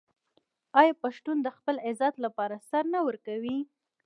[0.79, 3.59] آیا پښتون د خپل عزت لپاره سر نه ورکوي؟